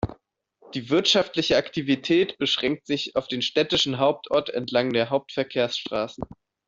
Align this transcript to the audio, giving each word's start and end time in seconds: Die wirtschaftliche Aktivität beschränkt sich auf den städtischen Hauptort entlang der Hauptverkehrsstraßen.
Die 0.73 0.89
wirtschaftliche 0.89 1.57
Aktivität 1.57 2.35
beschränkt 2.39 2.87
sich 2.87 3.15
auf 3.15 3.27
den 3.27 3.43
städtischen 3.43 3.99
Hauptort 3.99 4.49
entlang 4.49 4.91
der 4.93 5.11
Hauptverkehrsstraßen. 5.11 6.23